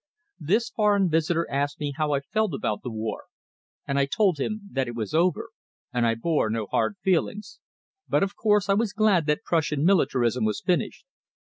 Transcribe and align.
This 0.39 0.71
foreign 0.71 1.11
visitor 1.11 1.47
asked 1.51 1.79
me 1.79 1.93
how 1.95 2.11
I 2.13 2.21
felt 2.21 2.55
about 2.55 2.81
the 2.81 2.89
war, 2.89 3.25
and 3.87 3.99
I 3.99 4.07
told 4.07 4.39
him 4.39 4.61
that 4.71 4.87
it 4.87 4.95
was 4.95 5.13
over, 5.13 5.49
and 5.93 6.07
I 6.07 6.15
bore 6.15 6.49
no 6.49 6.65
hard 6.65 6.95
feelings, 7.03 7.59
but 8.09 8.23
of 8.23 8.35
course 8.35 8.67
I 8.67 8.73
was 8.73 8.93
glad 8.93 9.27
that 9.27 9.43
Prussian 9.43 9.85
militarism 9.85 10.43
was 10.43 10.59
finished. 10.59 11.05